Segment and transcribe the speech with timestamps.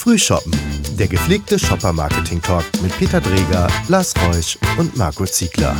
[0.00, 0.52] Frühshoppen,
[0.98, 5.76] der gepflegte Shopper-Marketing-Talk mit Peter Dreger, Lars Reusch und Marco Ziegler.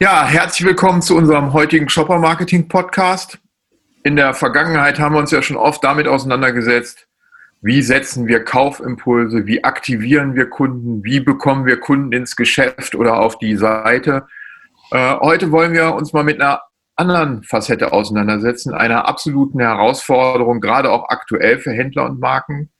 [0.00, 3.38] Ja, herzlich willkommen zu unserem heutigen Shopper-Marketing-Podcast.
[4.02, 7.06] In der Vergangenheit haben wir uns ja schon oft damit auseinandergesetzt,
[7.60, 13.18] wie setzen wir Kaufimpulse, wie aktivieren wir Kunden, wie bekommen wir Kunden ins Geschäft oder
[13.18, 14.26] auf die Seite.
[14.90, 16.62] Äh, heute wollen wir uns mal mit einer
[16.96, 22.70] anderen Facette auseinandersetzen, einer absoluten Herausforderung, gerade auch aktuell für Händler und Marken.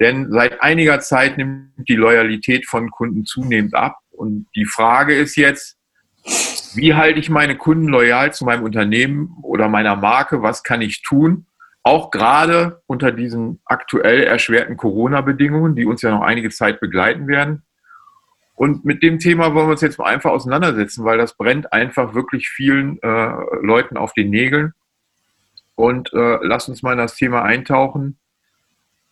[0.00, 3.96] Denn seit einiger Zeit nimmt die Loyalität von Kunden zunehmend ab.
[4.10, 5.78] Und die Frage ist jetzt,
[6.74, 10.42] wie halte ich meine Kunden loyal zu meinem Unternehmen oder meiner Marke?
[10.42, 11.46] Was kann ich tun?
[11.82, 17.62] Auch gerade unter diesen aktuell erschwerten Corona-Bedingungen, die uns ja noch einige Zeit begleiten werden.
[18.56, 22.14] Und mit dem Thema wollen wir uns jetzt mal einfach auseinandersetzen, weil das brennt einfach
[22.14, 23.32] wirklich vielen äh,
[23.62, 24.74] Leuten auf den Nägeln.
[25.74, 28.18] Und äh, lass uns mal in das Thema eintauchen.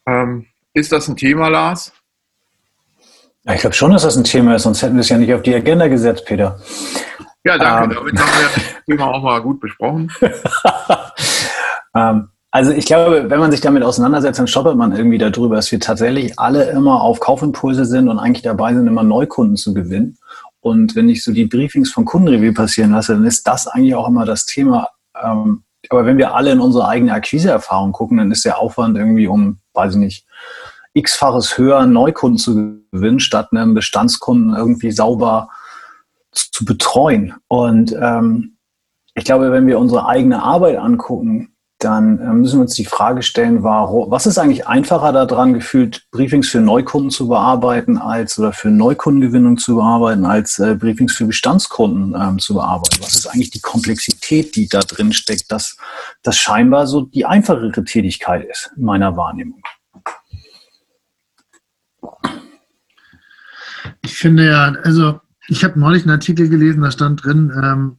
[0.06, 1.92] Ähm, ist das ein Thema, Lars?
[3.44, 5.34] Ja, ich glaube schon, dass das ein Thema ist, sonst hätten wir es ja nicht
[5.34, 6.60] auf die Agenda gesetzt, Peter.
[7.44, 7.96] Ja, danke.
[7.96, 8.00] Ähm.
[8.00, 10.12] Damit haben wir das Thema auch mal gut besprochen.
[11.96, 15.72] ähm, also ich glaube, wenn man sich damit auseinandersetzt, dann stoppert man irgendwie darüber, dass
[15.72, 20.18] wir tatsächlich alle immer auf Kaufimpulse sind und eigentlich dabei sind, immer Neukunden zu gewinnen.
[20.60, 24.06] Und wenn ich so die Briefings von Kundenreview passieren lasse, dann ist das eigentlich auch
[24.06, 24.88] immer das Thema.
[25.20, 29.28] Ähm, aber wenn wir alle in unsere eigene Akquiseerfahrung gucken, dann ist der Aufwand irgendwie
[29.28, 30.26] um, weiß ich nicht,
[30.92, 35.48] x-faches höher Neukunden zu gewinnen, statt einem Bestandskunden irgendwie sauber
[36.32, 37.34] zu betreuen.
[37.48, 38.58] Und ähm,
[39.14, 41.51] ich glaube, wenn wir unsere eigene Arbeit angucken,
[41.84, 46.06] dann äh, müssen wir uns die Frage stellen, warum, was ist eigentlich einfacher daran gefühlt,
[46.10, 51.26] Briefings für Neukunden zu bearbeiten als oder für Neukundengewinnung zu bearbeiten, als äh, Briefings für
[51.26, 52.98] Bestandskunden ähm, zu bearbeiten?
[53.00, 55.76] Was ist eigentlich die Komplexität, die da drin steckt, dass
[56.22, 59.62] das scheinbar so die einfachere Tätigkeit ist, in meiner Wahrnehmung?
[64.04, 67.98] Ich finde ja, also ich habe neulich einen Artikel gelesen, da stand drin, ähm,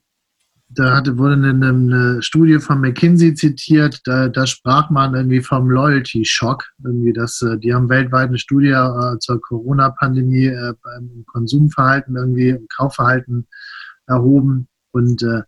[0.75, 5.69] da hatte, wurde eine, eine, Studie von McKinsey zitiert, da, da sprach man irgendwie vom
[5.69, 6.65] Loyalty-Shock.
[6.83, 12.49] Irgendwie das, äh, die haben weltweit eine Studie äh, zur Corona-Pandemie äh, beim Konsumverhalten, irgendwie
[12.49, 13.47] im Kaufverhalten
[14.07, 14.67] erhoben.
[14.91, 15.41] Und äh,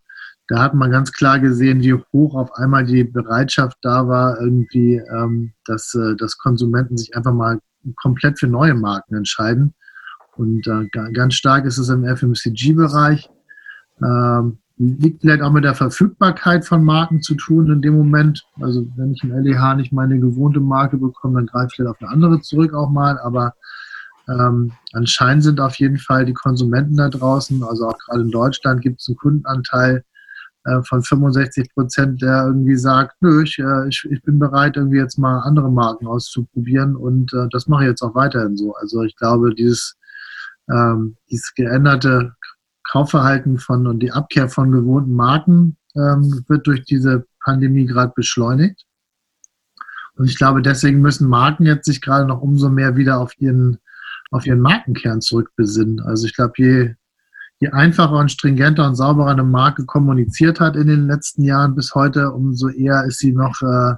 [0.47, 5.01] da hat man ganz klar gesehen, wie hoch auf einmal die Bereitschaft da war, irgendwie,
[5.11, 7.59] ähm, dass, äh, dass Konsumenten sich einfach mal
[7.95, 9.73] komplett für neue Marken entscheiden.
[10.35, 13.29] Und äh, ganz stark ist es im FMCG-Bereich.
[14.03, 18.45] Ähm, liegt vielleicht auch mit der Verfügbarkeit von Marken zu tun in dem Moment.
[18.59, 22.01] Also wenn ich im LEH nicht meine gewohnte Marke bekomme, dann greife ich vielleicht auf
[22.01, 23.17] eine andere zurück auch mal.
[23.19, 23.53] Aber
[24.27, 28.81] ähm, anscheinend sind auf jeden Fall die Konsumenten da draußen, also auch gerade in Deutschland
[28.81, 30.03] gibt es einen Kundenanteil
[30.65, 34.97] äh, von 65 Prozent, der irgendwie sagt, nö, ich, äh, ich, ich, bin bereit, irgendwie
[34.97, 38.73] jetzt mal andere Marken auszuprobieren und äh, das mache ich jetzt auch weiterhin so.
[38.75, 39.95] Also ich glaube, dieses,
[40.69, 42.33] ähm, dieses geänderte
[42.95, 48.85] Kaufverhalten von und die Abkehr von gewohnten Marken ähm, wird durch diese Pandemie gerade beschleunigt.
[50.15, 53.79] Und ich glaube, deswegen müssen Marken jetzt sich gerade noch umso mehr wieder auf ihren,
[54.31, 55.99] auf ihren Markenkern zurückbesinnen.
[55.99, 56.93] Also ich glaube, je,
[57.59, 61.95] je einfacher und stringenter und sauberer eine Marke kommuniziert hat in den letzten Jahren bis
[61.95, 63.95] heute, umso eher ist sie noch äh,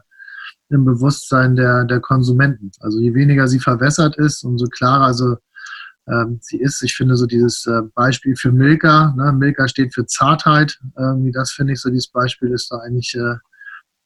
[0.69, 2.71] im Bewusstsein der, der Konsumenten.
[2.79, 5.05] Also je weniger sie verwässert ist, umso klarer.
[5.05, 5.35] Also
[6.07, 6.81] ähm, sie ist.
[6.84, 9.34] Ich finde so dieses äh, Beispiel für Milka, ne?
[9.34, 10.79] Milka steht für Zartheit.
[10.97, 13.35] Irgendwie das finde ich so, dieses Beispiel ist da eigentlich äh,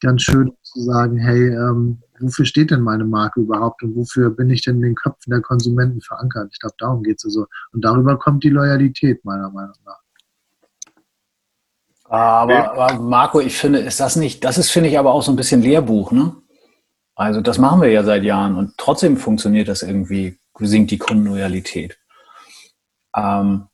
[0.01, 4.49] ganz schön zu sagen, hey, ähm, wofür steht denn meine Marke überhaupt und wofür bin
[4.49, 6.49] ich denn in den Köpfen der Konsumenten verankert?
[6.51, 7.45] Ich glaube, darum geht es also.
[7.71, 9.99] Und darüber kommt die Loyalität, meiner Meinung nach.
[12.05, 15.31] Aber, aber, Marco, ich finde, ist das nicht, das ist, finde ich, aber auch so
[15.31, 16.35] ein bisschen Lehrbuch, ne?
[17.15, 21.97] Also das machen wir ja seit Jahren und trotzdem funktioniert das irgendwie sinkt die Kundenloyalität.
[23.15, 23.67] Ähm,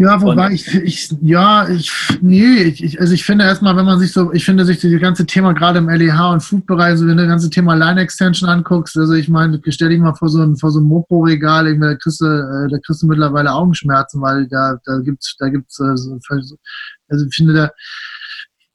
[0.00, 1.92] ja, wobei ich, ich, ja, ich,
[2.22, 5.26] nee, ich, also ich finde erstmal, wenn man sich so, ich finde sich das ganze
[5.26, 8.96] Thema gerade im LEH und Foodbereich, so wenn du das ganze Thema Line Extension anguckst,
[8.96, 12.22] also ich meine, stell dich mal vor so ein, vor so ein Mopo-Regal, da kriegst
[12.22, 17.26] du, äh, da kriegst du mittlerweile Augenschmerzen, weil da, da gibt's, da gibt's, äh, also
[17.28, 17.70] ich finde da,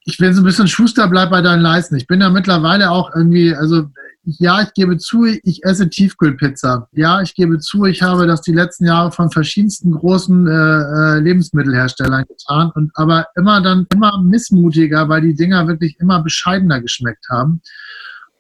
[0.06, 1.95] ich bin so ein bisschen Schuster, bleib bei deinen Leisten.
[1.95, 3.89] Ich bin ja mittlerweile auch irgendwie, also
[4.25, 6.88] ja, ich gebe zu, ich esse Tiefkühlpizza.
[6.94, 11.19] Ja, ich gebe zu, ich habe das die letzten Jahre von verschiedensten großen äh, äh,
[11.19, 17.27] Lebensmittelherstellern getan und aber immer dann immer missmutiger, weil die Dinger wirklich immer bescheidener geschmeckt
[17.30, 17.62] haben.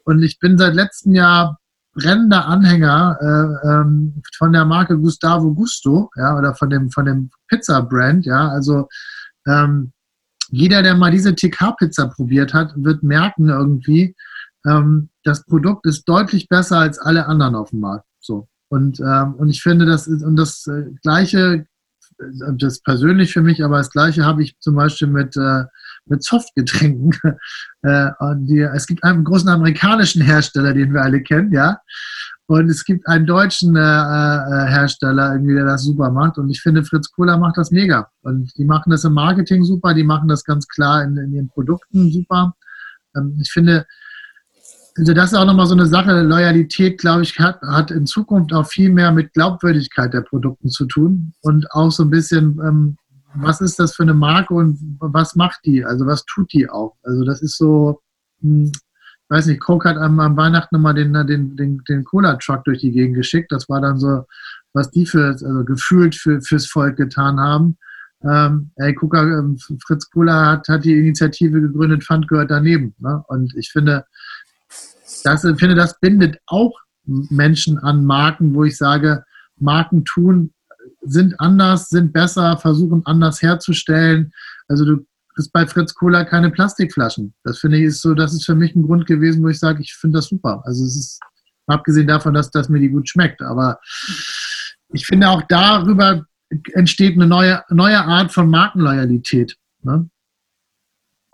[0.03, 1.59] Und ich bin seit letztem Jahr
[1.93, 7.29] brennender Anhänger äh, ähm, von der Marke Gustavo Gusto, ja, oder von dem von dem
[7.47, 8.87] Pizza Brand, ja, also
[9.47, 9.91] ähm,
[10.49, 14.15] jeder, der mal diese TK-Pizza probiert hat, wird merken irgendwie,
[14.65, 18.05] ähm, das Produkt ist deutlich besser als alle anderen auf dem Markt.
[18.19, 18.47] So.
[18.69, 21.65] Und, ähm, und ich finde, das ist, und das äh, Gleiche,
[22.19, 22.25] äh,
[22.57, 25.65] das persönlich für mich, aber das Gleiche habe ich zum Beispiel mit, äh,
[26.05, 27.11] mit Softgetränken.
[27.83, 31.77] äh, die, es gibt einen großen amerikanischen Hersteller, den wir alle kennen, ja.
[32.47, 36.37] Und es gibt einen deutschen äh, äh, Hersteller, irgendwie, der das super macht.
[36.37, 38.07] Und ich finde, Fritz Kohler macht das mega.
[38.21, 41.49] Und die machen das im Marketing super, die machen das ganz klar in, in ihren
[41.49, 42.55] Produkten super.
[43.15, 43.87] Ähm, ich finde,
[44.97, 46.21] also das ist auch nochmal so eine Sache.
[46.21, 50.85] Loyalität, glaube ich, hat, hat in Zukunft auch viel mehr mit Glaubwürdigkeit der Produkten zu
[50.85, 52.97] tun und auch so ein bisschen, ähm,
[53.35, 55.83] was ist das für eine Marke und was macht die?
[55.83, 56.95] Also was tut die auch?
[57.03, 57.99] Also das ist so,
[58.41, 62.63] hm, ich weiß nicht, Coke hat am, am Weihnachten nochmal den, den, den, den Cola-Truck
[62.63, 63.51] durch die Gegend geschickt.
[63.51, 64.23] Das war dann so,
[64.71, 67.77] was die für, also gefühlt für, fürs Volk getan haben.
[68.23, 72.95] Ähm, ey, Coca, ähm, Fritz Cola hat, hat die Initiative gegründet, Pfand gehört daneben.
[72.99, 73.23] Ne?
[73.27, 74.05] Und ich finde,
[75.25, 76.73] das, ich finde, das bindet auch
[77.05, 79.23] Menschen an Marken, wo ich sage,
[79.57, 80.53] Marken tun,
[81.01, 84.31] sind anders, sind besser, versuchen anders herzustellen.
[84.67, 87.33] Also du kriegst bei Fritz Cola keine Plastikflaschen.
[87.43, 89.81] Das finde ich ist so, das ist für mich ein Grund gewesen, wo ich sage,
[89.81, 90.61] ich finde das super.
[90.65, 91.19] Also es ist,
[91.67, 93.41] abgesehen davon, dass, dass mir die gut schmeckt.
[93.41, 93.79] Aber
[94.93, 96.25] ich finde auch darüber
[96.73, 99.55] entsteht eine neue, neue Art von Markenloyalität.
[99.81, 100.09] Ne?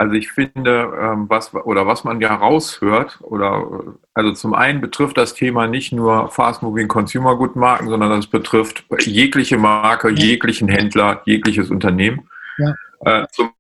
[0.02, 3.84] Also ich finde, ähm, was oder was man ja raushört, oder
[4.16, 8.26] also zum einen betrifft das Thema nicht nur Fast Moving Consumer Good Marken, sondern das
[8.26, 12.28] betrifft jegliche Marke, jeglichen Händler, jegliches Unternehmen.
[12.58, 12.74] Ja.
[13.06, 13.52] Äh, zum,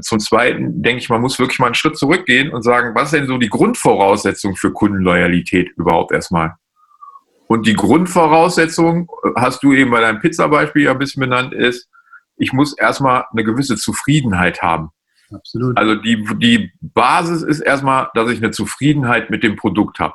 [0.00, 3.18] zum Zweiten denke ich, man muss wirklich mal einen Schritt zurückgehen und sagen, was ist
[3.18, 6.54] denn so die Grundvoraussetzung für Kundenloyalität überhaupt erstmal?
[7.46, 11.90] Und die Grundvoraussetzung, hast du eben bei deinem Pizza-Beispiel ja ein bisschen benannt, ist,
[12.38, 14.88] ich muss erstmal eine gewisse Zufriedenheit haben.
[15.34, 15.76] Absolut.
[15.76, 20.14] Also die, die Basis ist erstmal, dass ich eine Zufriedenheit mit dem Produkt habe.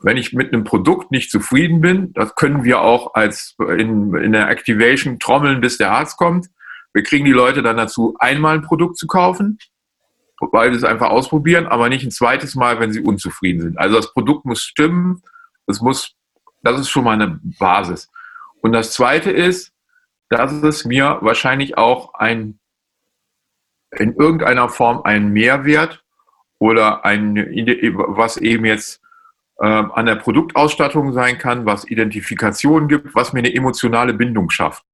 [0.00, 4.32] Wenn ich mit einem Produkt nicht zufrieden bin, das können wir auch als in, in
[4.32, 6.48] der Activation trommeln, bis der Arzt kommt.
[6.92, 9.58] Wir kriegen die Leute dann dazu, einmal ein Produkt zu kaufen,
[10.52, 13.78] weil wir es einfach ausprobieren, aber nicht ein zweites Mal, wenn sie unzufrieden sind.
[13.78, 15.22] Also das Produkt muss stimmen,
[15.66, 16.14] es muss,
[16.62, 18.10] das ist schon mal eine Basis.
[18.60, 19.72] Und das zweite ist,
[20.28, 22.58] dass es mir wahrscheinlich auch ein
[24.00, 26.04] in irgendeiner Form einen Mehrwert
[26.58, 29.00] oder ein, was eben jetzt
[29.58, 34.84] äh, an der Produktausstattung sein kann, was Identifikation gibt, was mir eine emotionale Bindung schafft.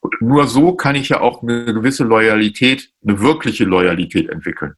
[0.00, 4.74] Und nur so kann ich ja auch eine gewisse Loyalität, eine wirkliche Loyalität entwickeln.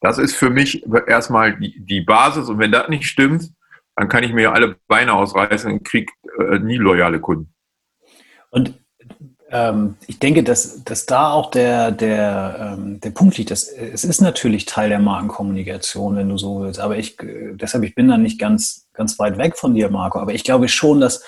[0.00, 3.50] Das ist für mich erstmal die, die Basis und wenn das nicht stimmt,
[3.96, 7.54] dann kann ich mir alle Beine ausreißen und kriege äh, nie loyale Kunden.
[8.50, 8.83] Und
[9.54, 13.52] ähm, ich denke, dass, dass da auch der, der, ähm, der Punkt liegt.
[13.52, 16.80] Dass, es ist natürlich Teil der Markenkommunikation, wenn du so willst.
[16.80, 20.18] Aber ich, deshalb, ich bin da nicht ganz, ganz weit weg von dir, Marco.
[20.18, 21.22] Aber ich glaube schon, dass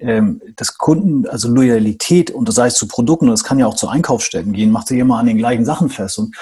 [0.00, 3.76] ähm, das Kunden, also Loyalität, und das heißt zu Produkten, und das kann ja auch
[3.76, 6.18] zu Einkaufsstätten gehen, macht sich immer an den gleichen Sachen fest.
[6.18, 6.34] Und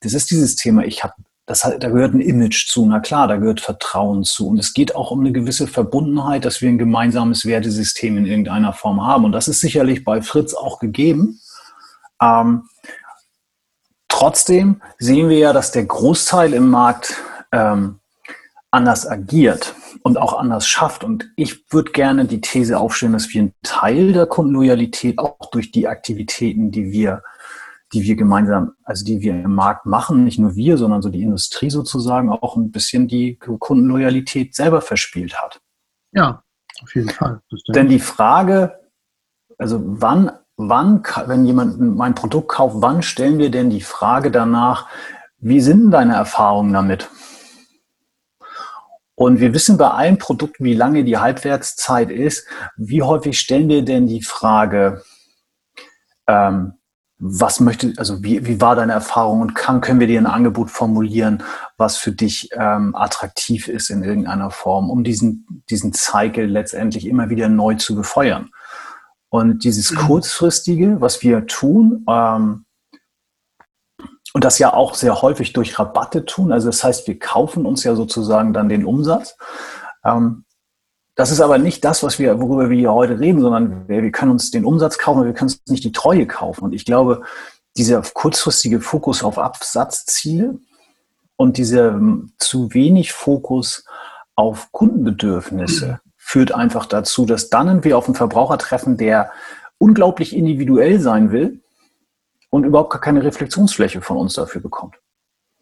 [0.00, 1.14] das ist dieses Thema, ich habe
[1.48, 4.48] das, da gehört ein Image zu, na klar, da gehört Vertrauen zu.
[4.48, 8.74] Und es geht auch um eine gewisse Verbundenheit, dass wir ein gemeinsames Wertesystem in irgendeiner
[8.74, 9.24] Form haben.
[9.24, 11.40] Und das ist sicherlich bei Fritz auch gegeben.
[12.20, 12.64] Ähm,
[14.08, 17.16] trotzdem sehen wir ja, dass der Großteil im Markt
[17.50, 17.98] ähm,
[18.70, 21.02] anders agiert und auch anders schafft.
[21.02, 25.72] Und ich würde gerne die These aufstellen, dass wir einen Teil der Kundenloyalität auch durch
[25.72, 27.22] die Aktivitäten, die wir
[27.92, 31.22] die wir gemeinsam, also die wir im Markt machen, nicht nur wir, sondern so die
[31.22, 35.60] Industrie sozusagen auch ein bisschen die Kundenloyalität selber verspielt hat.
[36.12, 36.42] Ja,
[36.82, 37.40] auf jeden Fall.
[37.68, 38.78] Denn die Frage,
[39.56, 44.88] also wann, wann, wenn jemand mein Produkt kauft, wann stellen wir denn die Frage danach,
[45.38, 47.08] wie sind denn deine Erfahrungen damit?
[49.14, 52.46] Und wir wissen bei allen Produkten, wie lange die Halbwertszeit ist.
[52.76, 55.02] Wie häufig stellen wir denn die Frage,
[56.28, 56.77] ähm,
[57.18, 60.70] was möchte, also wie, wie war deine Erfahrung und kann, können wir dir ein Angebot
[60.70, 61.42] formulieren,
[61.76, 67.28] was für dich ähm, attraktiv ist in irgendeiner Form, um diesen, diesen Cycle letztendlich immer
[67.28, 68.50] wieder neu zu befeuern.
[69.30, 69.96] Und dieses mhm.
[69.96, 72.64] kurzfristige, was wir tun, ähm,
[74.34, 77.82] und das ja auch sehr häufig durch Rabatte tun, also das heißt, wir kaufen uns
[77.82, 79.36] ja sozusagen dann den Umsatz.
[80.04, 80.44] Ähm,
[81.18, 84.30] das ist aber nicht das, was wir, worüber wir hier heute reden, sondern wir, können
[84.30, 86.62] uns den Umsatz kaufen, wir können uns nicht die Treue kaufen.
[86.62, 87.22] Und ich glaube,
[87.76, 90.60] dieser kurzfristige Fokus auf Absatzziele
[91.34, 93.84] und dieser ähm, zu wenig Fokus
[94.36, 99.32] auf Kundenbedürfnisse führt einfach dazu, dass dann wir auf einen Verbraucher treffen, der
[99.78, 101.64] unglaublich individuell sein will
[102.48, 104.94] und überhaupt gar keine Reflexionsfläche von uns dafür bekommt.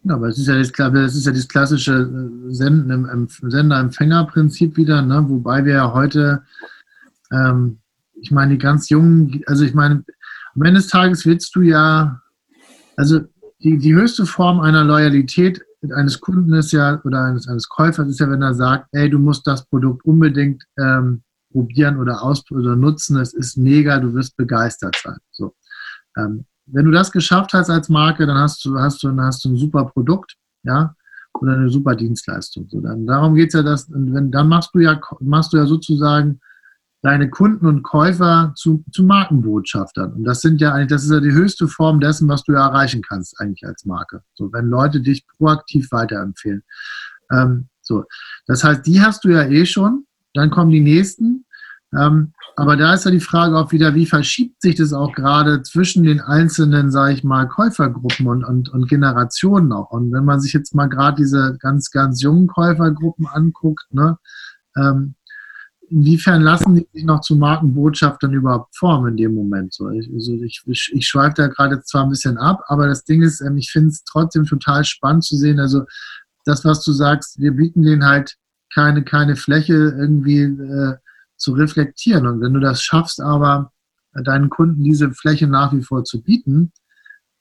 [0.07, 5.25] Ja, aber es ist ja das, das, ist ja das klassische äh, Sender-Empfänger-Prinzip wieder, ne?
[5.27, 6.43] wobei wir ja heute,
[7.31, 7.79] ähm,
[8.13, 10.03] ich meine, die ganz Jungen, also ich meine,
[10.55, 12.21] am Ende des Tages willst du ja,
[12.95, 13.21] also
[13.61, 15.61] die, die höchste Form einer Loyalität
[15.93, 19.19] eines Kunden ist ja, oder eines, eines Käufers ist ja, wenn er sagt, ey, du
[19.19, 21.21] musst das Produkt unbedingt ähm,
[21.51, 25.17] probieren oder ausprobieren oder nutzen, es ist mega, du wirst begeistert sein.
[25.31, 25.53] So.
[26.17, 29.49] Ähm, wenn du das geschafft hast als Marke, dann hast du, hast du, hast du
[29.49, 30.95] ein super Produkt, ja,
[31.33, 32.67] oder eine super Dienstleistung.
[32.69, 35.65] So, dann, darum geht es ja, dass, wenn, dann machst du ja, machst du ja
[35.65, 36.39] sozusagen
[37.03, 40.13] deine Kunden und Käufer zu, zu Markenbotschaftern.
[40.13, 42.67] Und das sind ja eigentlich, das ist ja die höchste Form dessen, was du ja
[42.67, 44.23] erreichen kannst, eigentlich als Marke.
[44.33, 46.63] So, wenn Leute dich proaktiv weiterempfehlen.
[47.31, 48.03] Ähm, so.
[48.47, 50.05] Das heißt, die hast du ja eh schon.
[50.33, 51.45] Dann kommen die nächsten.
[51.93, 55.61] Ähm, aber da ist ja die Frage auch wieder, wie verschiebt sich das auch gerade
[55.61, 59.91] zwischen den einzelnen, sage ich mal, Käufergruppen und, und, und Generationen auch.
[59.91, 64.17] Und wenn man sich jetzt mal gerade diese ganz, ganz jungen Käufergruppen anguckt, ne,
[64.75, 65.15] ähm,
[65.89, 69.73] inwiefern lassen die sich noch zu Markenbotschaftern überhaupt formen in dem Moment?
[69.73, 73.21] So, ich, also ich, ich, schweife da gerade zwar ein bisschen ab, aber das Ding
[73.21, 75.59] ist, ähm, ich finde es trotzdem total spannend zu sehen.
[75.59, 75.85] Also
[76.43, 78.35] das, was du sagst, wir bieten denen halt
[78.73, 80.95] keine, keine Fläche irgendwie äh,
[81.37, 82.27] zu reflektieren.
[82.27, 83.71] Und wenn du das schaffst, aber
[84.13, 86.71] deinen Kunden diese Fläche nach wie vor zu bieten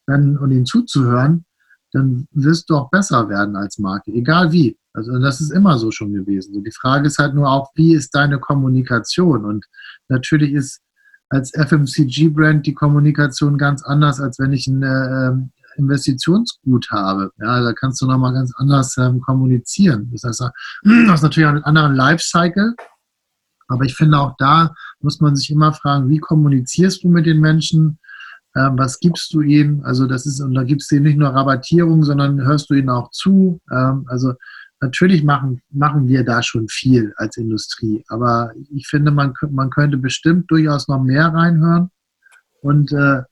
[0.06, 1.44] dann, und ihnen zuzuhören,
[1.92, 4.76] dann wirst du auch besser werden als Marke, egal wie.
[4.92, 6.62] Also das ist immer so schon gewesen.
[6.62, 9.44] Die Frage ist halt nur auch, wie ist deine Kommunikation?
[9.44, 9.66] Und
[10.08, 10.80] natürlich ist
[11.28, 15.32] als FMCG-Brand die Kommunikation ganz anders, als wenn ich ein äh,
[15.78, 17.30] Investitionsgut habe.
[17.38, 20.10] Ja, da kannst du nochmal ganz anders ähm, kommunizieren.
[20.12, 20.50] Das heißt,
[20.84, 22.74] du hast natürlich auch einen anderen Lifecycle,
[23.68, 27.40] aber ich finde auch da muss man sich immer fragen, wie kommunizierst du mit den
[27.40, 27.98] Menschen?
[28.56, 29.84] Ähm, was gibst du ihnen?
[29.84, 32.90] Also das ist, und da gibst du ihnen nicht nur Rabattierung, sondern hörst du ihnen
[32.90, 33.60] auch zu.
[33.70, 34.32] Ähm, also
[34.80, 38.04] natürlich machen, machen wir da schon viel als Industrie.
[38.08, 41.90] Aber ich finde, man, man könnte bestimmt durchaus noch mehr reinhören.
[42.62, 43.22] Und äh,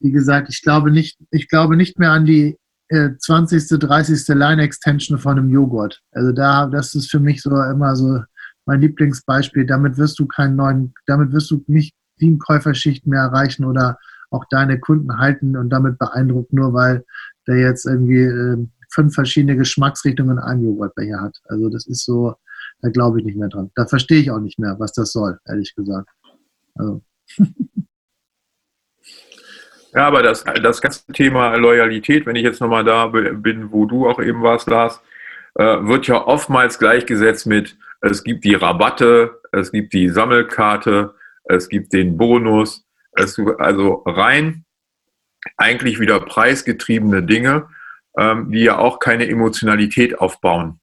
[0.00, 2.58] wie gesagt, ich glaube nicht, ich glaube nicht mehr an die
[2.88, 4.28] äh, 20., 30.
[4.28, 6.00] Line-Extension von einem Joghurt.
[6.12, 8.20] Also da, das ist für mich so immer so
[8.66, 9.66] mein Lieblingsbeispiel.
[9.66, 13.98] Damit wirst du keinen neuen, damit wirst du nicht die Käuferschicht mehr erreichen oder
[14.30, 17.04] auch deine Kunden halten und damit beeindrucken, nur weil
[17.46, 21.36] der jetzt irgendwie äh, fünf verschiedene Geschmacksrichtungen in einem Joghurtbecher hat.
[21.44, 22.34] Also das ist so,
[22.80, 23.70] da glaube ich nicht mehr dran.
[23.74, 26.08] Da verstehe ich auch nicht mehr, was das soll, ehrlich gesagt.
[26.74, 27.02] Also.
[29.94, 34.08] Ja, aber das, das ganze Thema Loyalität, wenn ich jetzt nochmal da bin, wo du
[34.08, 35.00] auch eben warst, Lars,
[35.54, 41.68] äh, wird ja oftmals gleichgesetzt mit, es gibt die Rabatte, es gibt die Sammelkarte, es
[41.68, 44.64] gibt den Bonus, es, also rein
[45.56, 47.68] eigentlich wieder preisgetriebene Dinge,
[48.18, 50.80] ähm, die ja auch keine Emotionalität aufbauen.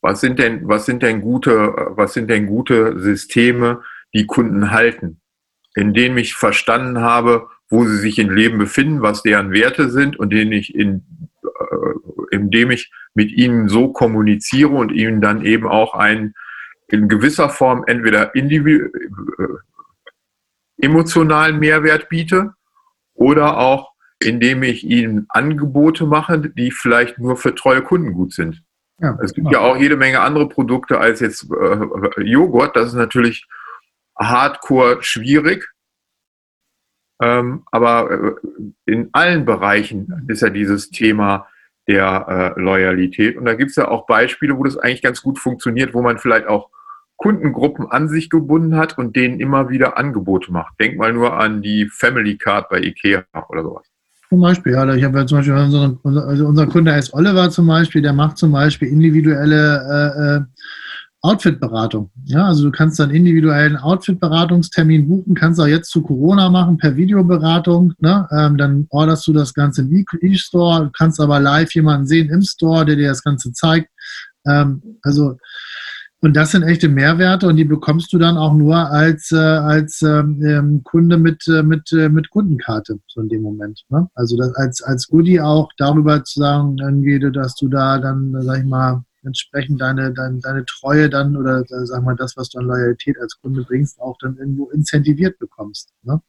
[0.00, 3.82] Was sind denn, was sind denn gute, was sind denn gute Systeme,
[4.14, 5.20] die Kunden halten,
[5.74, 10.18] in denen ich verstanden habe, wo sie sich im Leben befinden, was deren Werte sind
[10.18, 11.27] und denen ich in,
[12.30, 16.34] indem ich mit ihnen so kommuniziere und ihnen dann eben auch einen
[16.88, 19.48] in gewisser Form entweder individu äh,
[20.80, 22.54] emotionalen Mehrwert biete
[23.14, 28.62] oder auch indem ich ihnen Angebote mache, die vielleicht nur für treue Kunden gut sind.
[29.00, 32.74] Ja, es gibt ja auch jede Menge andere Produkte als jetzt äh, Joghurt.
[32.74, 33.46] Das ist natürlich
[34.18, 35.68] hardcore schwierig.
[37.20, 38.32] Ähm, aber äh,
[38.86, 41.46] in allen Bereichen ist ja dieses Thema
[41.88, 43.36] der äh, Loyalität.
[43.36, 46.18] Und da gibt es ja auch Beispiele, wo das eigentlich ganz gut funktioniert, wo man
[46.18, 46.70] vielleicht auch
[47.16, 50.78] Kundengruppen an sich gebunden hat und denen immer wieder Angebote macht.
[50.78, 53.86] Denk mal nur an die Family Card bei IKEA oder sowas.
[54.28, 54.94] Zum Beispiel, ja.
[54.94, 58.36] Ich habe ja zum Beispiel unseren, also unser Kunde ist Oliver zum Beispiel, der macht
[58.36, 60.40] zum Beispiel individuelle äh, äh,
[61.20, 62.10] Outfit-Beratung.
[62.26, 66.96] Ja, also du kannst dann individuellen Outfit-Beratungstermin buchen, kannst auch jetzt zu Corona machen per
[66.96, 67.94] Videoberatung.
[67.98, 68.28] Ne?
[68.30, 72.84] Ähm, dann orderst du das Ganze im E-Store, kannst aber live jemanden sehen im Store,
[72.84, 73.88] der dir das Ganze zeigt.
[74.46, 75.36] Ähm, also
[76.20, 80.02] und das sind echte Mehrwerte und die bekommst du dann auch nur als, äh, als
[80.02, 83.84] ähm, ähm Kunde mit, äh, mit, äh, mit Kundenkarte, so in dem Moment.
[83.88, 84.08] Ne?
[84.14, 88.58] Also das als, als Goodie auch darüber zu sagen, irgendwie, dass du da dann, sag
[88.58, 92.58] ich mal, entsprechend deine, deine, deine Treue dann oder äh, sag mal das, was du
[92.58, 95.92] an Loyalität als Kunde bringst, auch dann irgendwo incentiviert bekommst.
[96.02, 96.20] Ne?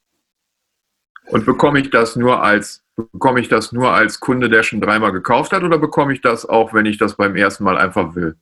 [1.31, 5.11] Und bekomme ich das nur als bekomme ich das nur als Kunde, der schon dreimal
[5.11, 8.35] gekauft hat, oder bekomme ich das auch, wenn ich das beim ersten Mal einfach will?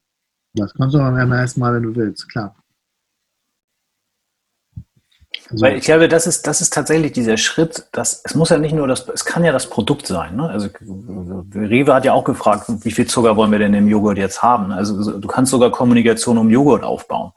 [0.54, 2.56] Das kannst du beim ersten Mal, wenn du willst, klar.
[5.50, 8.58] Also Weil ich glaube, das ist, das ist tatsächlich dieser Schritt, dass es muss ja
[8.58, 10.36] nicht nur das, es kann ja das Produkt sein.
[10.36, 10.50] Ne?
[10.50, 10.68] Also
[11.56, 14.72] Rewe hat ja auch gefragt, wie viel Zucker wollen wir denn im Joghurt jetzt haben?
[14.72, 17.32] Also du kannst sogar Kommunikation um Joghurt aufbauen.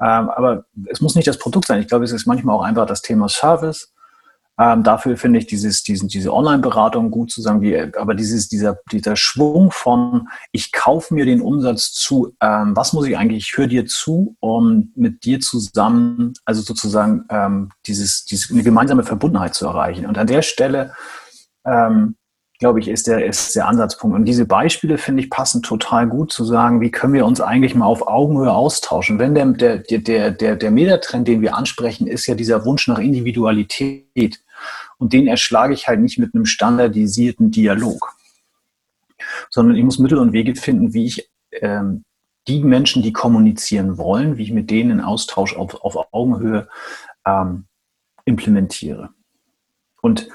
[0.00, 1.80] Ähm, aber es muss nicht das Produkt sein.
[1.80, 3.94] Ich glaube, es ist manchmal auch einfach das Thema Service.
[4.58, 9.16] Ähm, dafür finde ich dieses, diesen, diese Online-Beratung gut zusammen, wie, aber dieses, dieser, dieser
[9.16, 13.66] Schwung von, ich kaufe mir den Umsatz zu, ähm, was muss ich eigentlich, ich höre
[13.66, 19.66] dir zu, um mit dir zusammen, also sozusagen ähm, dieses, dieses, eine gemeinsame Verbundenheit zu
[19.66, 20.06] erreichen.
[20.06, 20.92] Und an der Stelle
[21.64, 22.14] ähm,
[22.60, 24.16] glaube ich, ist der, ist der Ansatzpunkt.
[24.16, 27.74] Und diese Beispiele, finde ich, passen total gut zu sagen, wie können wir uns eigentlich
[27.74, 29.18] mal auf Augenhöhe austauschen.
[29.18, 32.98] Wenn der, der, der, der, der Megatrend, den wir ansprechen, ist ja dieser Wunsch nach
[32.98, 34.40] Individualität.
[34.98, 38.14] Und den erschlage ich halt nicht mit einem standardisierten Dialog,
[39.50, 42.04] sondern ich muss Mittel und Wege finden, wie ich ähm,
[42.46, 46.68] die Menschen, die kommunizieren wollen, wie ich mit denen in Austausch auf, auf Augenhöhe
[47.26, 47.64] ähm,
[48.24, 49.10] implementiere.
[50.02, 50.28] Und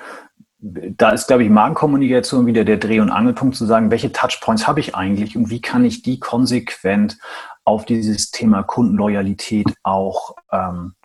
[0.62, 4.82] da ist, glaube ich, Markenkommunikation wieder der Dreh- und Angelpunkt zu sagen, welche Touchpoints habe
[4.82, 7.18] ich eigentlich und wie kann ich die konsequent
[7.64, 10.96] auf dieses Thema Kundenloyalität auch ähm,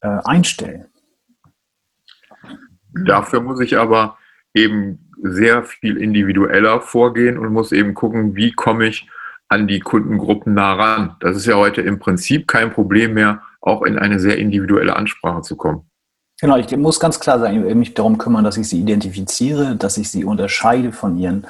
[0.00, 0.86] äh, einstellen.
[3.04, 4.16] Dafür muss ich aber
[4.54, 9.08] eben sehr viel individueller vorgehen und muss eben gucken, wie komme ich
[9.48, 11.16] an die Kundengruppen nah ran.
[11.20, 15.42] Das ist ja heute im Prinzip kein Problem mehr, auch in eine sehr individuelle Ansprache
[15.42, 15.82] zu kommen.
[16.40, 19.76] Genau, ich muss ganz klar sagen, ich will mich darum kümmern, dass ich sie identifiziere,
[19.76, 21.46] dass ich sie unterscheide von ihren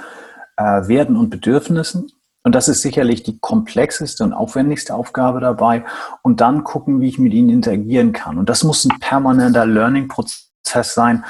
[0.57, 2.13] äh, Werten und Bedürfnissen.
[2.45, 5.85] Und das ist sicherlich die komplexeste und aufwendigste Aufgabe dabei.
[6.23, 8.39] Und dann gucken, wie ich mit ihnen interagieren kann.
[8.39, 11.25] Und das muss ein permanenter Learning-Prozess sein,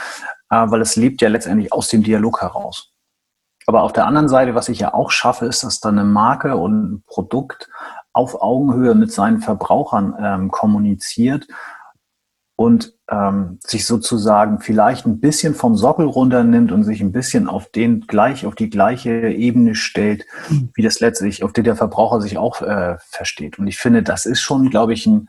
[0.50, 2.93] äh, weil es lebt ja letztendlich aus dem Dialog heraus.
[3.66, 6.57] Aber auf der anderen Seite, was ich ja auch schaffe, ist, dass dann eine Marke
[6.57, 7.69] und ein Produkt
[8.12, 11.47] auf Augenhöhe mit seinen Verbrauchern ähm, kommuniziert
[12.57, 17.69] und ähm, sich sozusagen vielleicht ein bisschen vom Sockel runternimmt und sich ein bisschen auf
[17.69, 20.71] den gleich, auf die gleiche Ebene stellt, mhm.
[20.75, 23.58] wie das letztlich, auf die der Verbraucher sich auch äh, versteht.
[23.58, 25.28] Und ich finde, das ist schon, glaube ich, ein,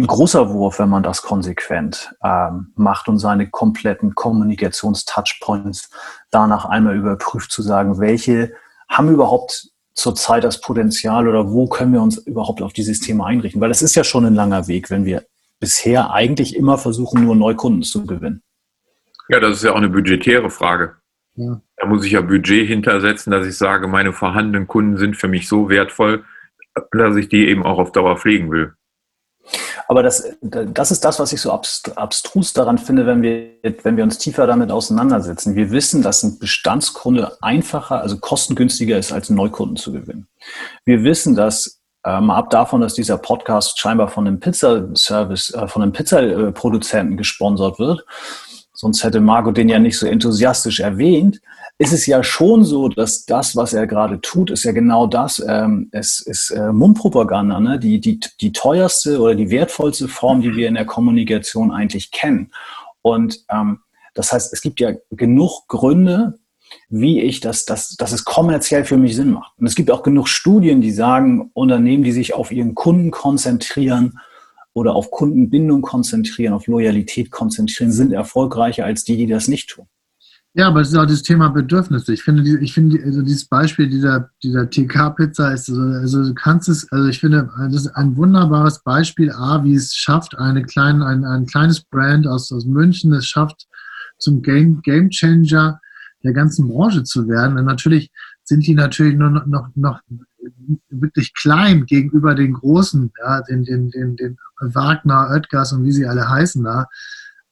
[0.00, 5.90] ein großer Wurf, wenn man das konsequent ähm, macht und seine kompletten Kommunikations-Touchpoints
[6.30, 8.52] danach einmal überprüft, zu sagen, welche
[8.88, 13.60] haben überhaupt zurzeit das Potenzial oder wo können wir uns überhaupt auf dieses Thema einrichten?
[13.60, 15.24] Weil das ist ja schon ein langer Weg, wenn wir
[15.58, 18.42] bisher eigentlich immer versuchen, nur Neukunden zu gewinnen.
[19.28, 20.96] Ja, das ist ja auch eine budgetäre Frage.
[21.34, 21.60] Ja.
[21.76, 25.46] Da muss ich ja Budget hintersetzen, dass ich sage, meine vorhandenen Kunden sind für mich
[25.46, 26.24] so wertvoll,
[26.92, 28.74] dass ich die eben auch auf Dauer pflegen will.
[29.90, 33.50] Aber das, das ist das, was ich so abstrus daran finde, wenn wir,
[33.82, 35.56] wenn wir uns tiefer damit auseinandersetzen.
[35.56, 40.28] Wir wissen, dass ein Bestandskunde einfacher, also kostengünstiger ist, als einen Neukunden zu gewinnen.
[40.84, 45.66] Wir wissen, dass äh, mal ab davon, dass dieser Podcast scheinbar von einem Pizzaservice, äh,
[45.66, 48.04] von einem Pizzaproduzenten gesponsert wird,
[48.72, 51.40] sonst hätte Marco den ja nicht so enthusiastisch erwähnt,
[51.80, 55.42] ist es ja schon so, dass das, was er gerade tut, ist ja genau das.
[55.48, 57.78] Ähm, es ist äh, Mundpropaganda, ne?
[57.78, 62.52] die, die, die teuerste oder die wertvollste Form, die wir in der Kommunikation eigentlich kennen.
[63.00, 63.78] Und ähm,
[64.12, 66.38] das heißt, es gibt ja genug Gründe,
[66.90, 69.52] wie ich das, das, dass es kommerziell für mich Sinn macht.
[69.58, 74.20] Und es gibt auch genug Studien, die sagen, Unternehmen, die sich auf ihren Kunden konzentrieren
[74.74, 79.86] oder auf Kundenbindung konzentrieren, auf Loyalität konzentrieren, sind erfolgreicher als die, die das nicht tun.
[80.54, 82.12] Ja, aber es ist auch das Thema Bedürfnisse.
[82.12, 86.68] Ich finde, ich finde also dieses Beispiel dieser, dieser TK-Pizza ist, also, also du kannst
[86.68, 91.06] es, also ich finde, das ist ein wunderbares Beispiel, A, wie es schafft, eine kleine,
[91.06, 93.68] ein, ein kleines Brand aus, aus München, es schafft
[94.18, 95.80] zum Game, Game Changer,
[96.24, 97.56] der ganzen Branche zu werden.
[97.56, 98.10] Und natürlich
[98.42, 100.00] sind die natürlich nur noch, noch, noch
[100.88, 106.06] wirklich klein gegenüber den Großen, ja, den, den, den, den Wagner, Oetgers und wie sie
[106.06, 106.86] alle heißen da.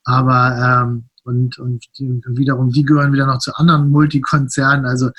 [0.04, 4.86] Aber ähm, und, und wiederum, die gehören wieder noch zu anderen Multikonzernen.
[4.86, 5.10] Also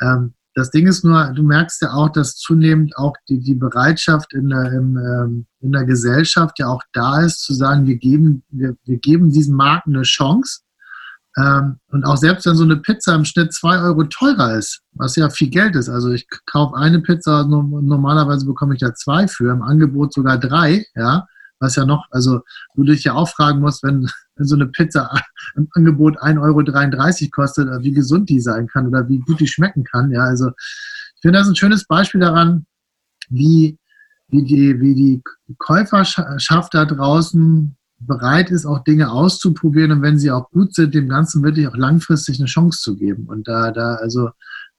[0.00, 4.34] ähm, das Ding ist nur, du merkst ja auch, dass zunehmend auch die, die Bereitschaft
[4.34, 8.42] in der, im, ähm, in der Gesellschaft ja auch da ist, zu sagen, wir geben,
[8.50, 10.60] wir, wir geben diesen Marken eine Chance
[11.38, 15.16] ähm, und auch selbst wenn so eine Pizza im Schnitt zwei Euro teurer ist, was
[15.16, 19.50] ja viel Geld ist, also ich kaufe eine Pizza, normalerweise bekomme ich da zwei für,
[19.50, 21.26] im Angebot sogar drei, ja,
[21.58, 22.40] was ja noch, also
[22.74, 25.10] du dich ja auch fragen musst, wenn, wenn so eine Pizza
[25.56, 29.84] im Angebot 1,33 Euro kostet, wie gesund die sein kann oder wie gut die schmecken
[29.84, 32.66] kann, ja, also ich finde das ein schönes Beispiel daran,
[33.28, 33.78] wie,
[34.28, 35.22] wie die, wie die
[35.58, 41.08] Käuferschaft da draußen bereit ist, auch Dinge auszuprobieren und wenn sie auch gut sind, dem
[41.08, 43.26] Ganzen wirklich auch langfristig eine Chance zu geben.
[43.26, 44.30] Und da, da, also,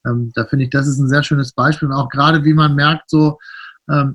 [0.05, 2.75] ähm, da finde ich, das ist ein sehr schönes Beispiel und auch gerade, wie man
[2.75, 3.39] merkt, so,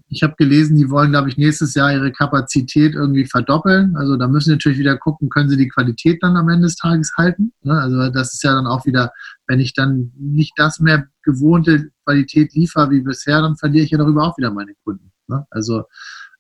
[0.09, 3.96] ich habe gelesen, die wollen, glaube ich, nächstes Jahr ihre Kapazität irgendwie verdoppeln.
[3.96, 6.76] Also da müssen sie natürlich wieder gucken, können sie die Qualität dann am Ende des
[6.76, 7.52] Tages halten.
[7.62, 7.78] Ne?
[7.78, 9.12] Also das ist ja dann auch wieder,
[9.46, 13.98] wenn ich dann nicht das mehr gewohnte Qualität liefere wie bisher, dann verliere ich ja
[13.98, 15.12] darüber auch wieder meine Kunden.
[15.26, 15.46] Ne?
[15.50, 15.85] Also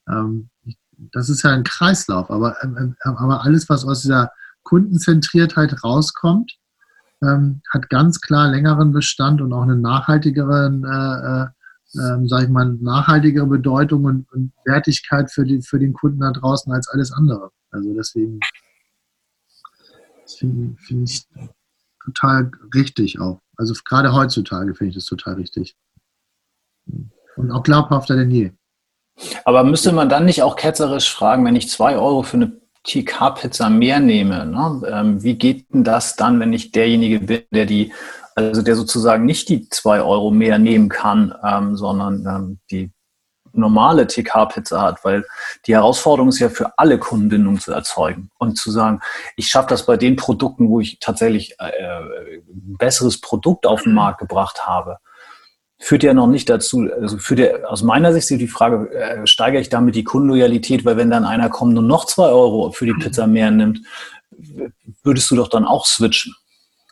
[0.08, 0.48] ähm,
[1.12, 4.30] das ist ja ein Kreislauf, aber, ähm, aber alles, was aus dieser
[4.62, 6.52] Kundenzentriertheit rauskommt,
[7.22, 11.46] ähm, hat ganz klar längeren Bestand und auch eine nachhaltigeren, äh, äh,
[11.94, 16.32] ähm, sage ich mal, nachhaltigere Bedeutung und, und, Wertigkeit für, die, für den Kunden da
[16.32, 17.50] draußen als alles andere.
[17.70, 18.40] Also deswegen
[20.26, 21.26] finde find ich
[22.04, 23.40] total richtig auch.
[23.56, 25.76] Also gerade heutzutage finde ich das total richtig.
[27.36, 28.52] Und auch glaubhafter denn je.
[29.44, 32.52] Aber müsste man dann nicht auch ketzerisch fragen, wenn ich zwei Euro für eine
[32.84, 34.82] TK-Pizza mehr nehme, ne?
[34.88, 37.92] ähm, wie geht denn das dann, wenn ich derjenige bin, der die,
[38.38, 42.92] also der sozusagen nicht die zwei Euro mehr nehmen kann, ähm, sondern ähm, die
[43.52, 45.24] normale TK-Pizza hat, weil
[45.66, 49.00] die Herausforderung ist ja für alle Kundenbindung zu erzeugen und zu sagen,
[49.36, 53.94] ich schaffe das bei den Produkten, wo ich tatsächlich äh, ein besseres Produkt auf den
[53.94, 54.98] Markt gebracht habe.
[55.80, 59.26] Führt ja noch nicht dazu, also führt ja, aus meiner Sicht ist die Frage, äh,
[59.26, 62.86] steigere ich damit die Kundenloyalität, weil wenn dann einer kommt und noch zwei Euro für
[62.86, 63.80] die Pizza mehr nimmt,
[65.02, 66.36] würdest du doch dann auch switchen.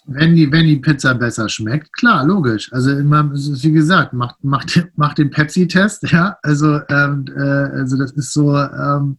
[0.08, 2.72] Wenn die, wenn die Pizza besser schmeckt, klar, logisch.
[2.72, 6.36] Also immer, wie gesagt, macht, macht, macht den Pepsi-Test, ja.
[6.42, 9.18] Also, ähm, äh, also das ist so, ähm,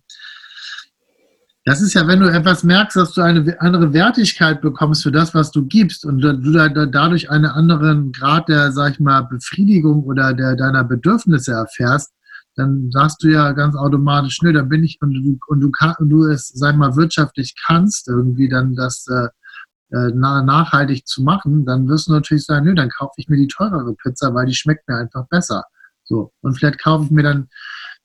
[1.65, 5.33] das ist ja, wenn du etwas merkst, dass du eine andere Wertigkeit bekommst für das,
[5.33, 10.33] was du gibst und du dadurch einen anderen Grad der, sag ich mal, Befriedigung oder
[10.33, 12.13] der, deiner Bedürfnisse erfährst,
[12.55, 16.09] dann sagst du ja ganz automatisch, nö, da bin ich und du, und du, und
[16.09, 19.27] du es, sag ich mal, wirtschaftlich kannst, irgendwie dann das äh,
[19.91, 23.47] äh nachhaltig zu machen, dann wirst du natürlich sagen, nö, dann kaufe ich mir die
[23.47, 25.63] teurere Pizza, weil die schmeckt mir einfach besser.
[26.03, 26.31] So.
[26.41, 27.47] Und vielleicht kaufe ich mir dann,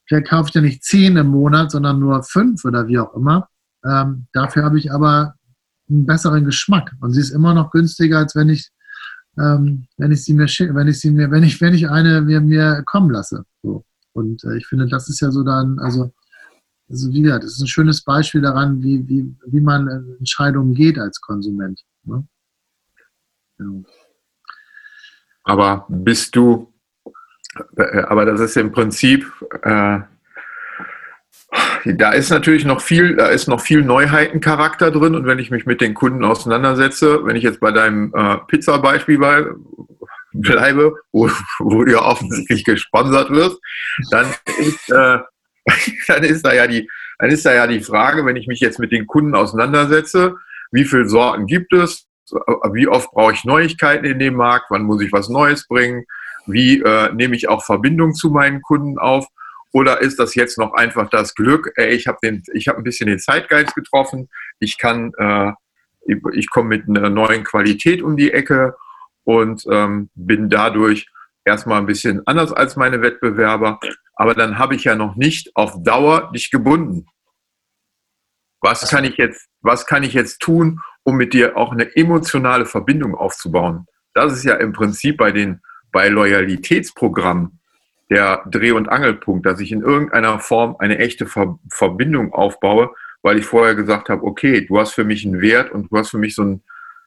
[0.06, 3.48] vielleicht kaufe ich ja nicht zehn im Monat, sondern nur fünf oder wie auch immer.
[3.84, 5.34] Ähm, dafür habe ich aber
[5.88, 8.70] einen besseren Geschmack und sie ist immer noch günstiger, als wenn ich,
[9.38, 12.40] ähm, wenn ich sie mir wenn ich sie mir, wenn ich, wenn ich eine mir,
[12.40, 13.44] mir kommen lasse.
[13.62, 13.84] So.
[14.12, 16.12] Und äh, ich finde, das ist ja so dann, also,
[16.92, 20.98] also wie gesagt, das ist ein schönes Beispiel daran, wie, wie, wie man Entscheidungen geht
[20.98, 21.80] als Konsument.
[22.04, 22.26] Ne?
[23.58, 23.66] Ja.
[25.44, 26.72] Aber bist du,
[27.76, 29.26] äh, aber das ist im Prinzip,
[29.62, 30.00] äh,
[31.94, 35.64] da ist natürlich noch viel, da ist noch viel Neuheitencharakter drin und wenn ich mich
[35.64, 39.18] mit den Kunden auseinandersetze, wenn ich jetzt bei deinem äh, Pizza-Beispiel
[40.32, 43.58] bleibe, wo, wo du ja offensichtlich gesponsert wirst,
[44.10, 44.26] dann
[44.58, 45.18] ist, äh,
[46.08, 48.78] dann ist da ja die, dann ist da ja die Frage, wenn ich mich jetzt
[48.78, 50.36] mit den Kunden auseinandersetze,
[50.72, 52.06] wie viele Sorten gibt es,
[52.72, 56.04] wie oft brauche ich Neuigkeiten in dem Markt, wann muss ich was Neues bringen,
[56.46, 59.26] wie äh, nehme ich auch Verbindung zu meinen Kunden auf?
[59.72, 63.18] Oder ist das jetzt noch einfach das Glück, ey, ich habe hab ein bisschen den
[63.18, 65.52] Zeitgeist getroffen, ich kann, äh,
[66.34, 68.74] ich, komme mit einer neuen Qualität um die Ecke
[69.24, 71.06] und ähm, bin dadurch
[71.44, 73.80] erstmal ein bisschen anders als meine Wettbewerber,
[74.14, 77.06] aber dann habe ich ja noch nicht auf Dauer dich gebunden.
[78.60, 82.66] Was kann ich jetzt, was kann ich jetzt tun, um mit dir auch eine emotionale
[82.66, 83.86] Verbindung aufzubauen?
[84.14, 87.60] Das ist ja im Prinzip bei den, bei Loyalitätsprogrammen
[88.10, 93.38] der Dreh- und Angelpunkt, dass ich in irgendeiner Form eine echte Ver Verbindung aufbaue, weil
[93.38, 96.18] ich vorher gesagt habe, okay, du hast für mich einen Wert und du hast für
[96.18, 96.62] mich so ein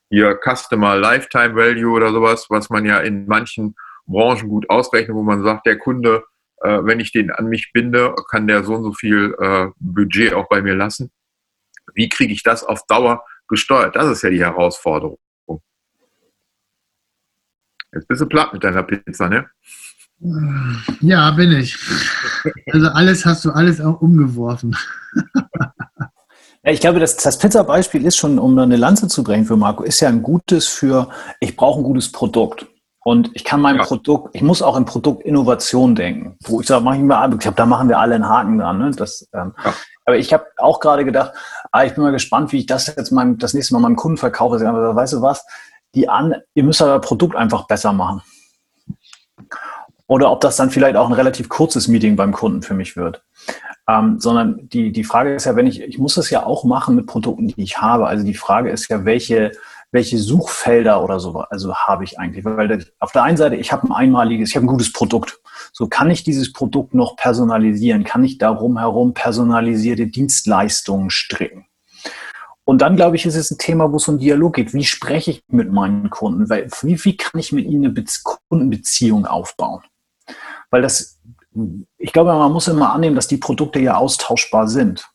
[0.09, 3.75] hier Customer Lifetime Value oder sowas, was man ja in manchen
[4.07, 6.23] Branchen gut ausrechnet, wo man sagt, der Kunde,
[6.61, 10.33] äh, wenn ich den an mich binde, kann der so und so viel äh, Budget
[10.33, 11.11] auch bei mir lassen.
[11.93, 13.95] Wie kriege ich das auf Dauer gesteuert?
[13.95, 15.19] Das ist ja die Herausforderung.
[17.93, 19.47] Jetzt bist du platt mit deiner Pizza, ne?
[21.01, 21.77] Ja, bin ich.
[22.71, 24.75] Also alles hast du alles auch umgeworfen.
[26.63, 29.83] Ja, ich glaube, das, das Pizza-Beispiel ist schon, um eine Lanze zu brechen für Marco,
[29.83, 32.67] ist ja ein gutes für, ich brauche ein gutes Produkt.
[33.07, 33.83] Und ich kann mein ja.
[33.83, 36.37] Produkt, ich muss auch im Produkt Innovation denken.
[36.43, 38.79] Wo ich sage, mach ich mal, ich glaube, da machen wir alle einen Haken dran.
[38.79, 38.91] Ne?
[38.97, 39.75] Das, ähm, ja.
[40.05, 41.33] Aber ich habe auch gerade gedacht,
[41.71, 44.17] ah, ich bin mal gespannt, wie ich das jetzt meinem, das nächste Mal meinem Kunden
[44.17, 44.55] verkaufe.
[44.67, 45.45] Aber weißt du was?
[45.93, 48.23] Die an, ihr müsst euer Produkt einfach besser machen.
[50.07, 53.23] Oder ob das dann vielleicht auch ein relativ kurzes Meeting beim Kunden für mich wird.
[53.87, 56.95] Ähm, sondern die, die Frage ist ja, wenn ich, ich muss das ja auch machen
[56.95, 58.07] mit Produkten, die ich habe.
[58.07, 59.51] Also die Frage ist ja, welche,
[59.95, 62.45] welche Suchfelder oder so, also habe ich eigentlich?
[62.45, 65.39] Weil auf der einen Seite, ich habe ein einmaliges, ich habe ein gutes Produkt.
[65.73, 68.03] So kann ich dieses Produkt noch personalisieren?
[68.03, 71.65] Kann ich darum herum personalisierte Dienstleistungen stricken?
[72.63, 74.73] Und dann, glaube ich, ist es ein Thema, wo es um Dialog geht.
[74.73, 76.49] Wie spreche ich mit meinen Kunden?
[76.49, 79.81] Wie, wie kann ich mit ihnen eine Kundenbeziehung aufbauen?
[80.69, 81.19] Weil das
[81.97, 85.09] ich glaube, man muss immer annehmen, dass die Produkte ja austauschbar sind.